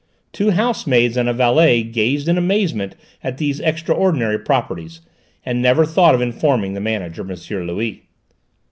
Two 0.33 0.49
housemaids 0.49 1.15
and 1.15 1.29
a 1.29 1.31
valet 1.31 1.83
gazed 1.83 2.27
in 2.27 2.35
amazement 2.35 2.95
at 3.23 3.37
these 3.37 3.59
extraordinary 3.59 4.39
properties, 4.39 5.01
and 5.45 5.61
never 5.61 5.85
thought 5.85 6.15
of 6.15 6.21
informing 6.23 6.73
the 6.73 6.81
manager, 6.81 7.21
M. 7.21 7.37
Louis. 7.67 8.01